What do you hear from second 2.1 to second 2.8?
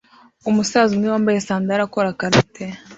karate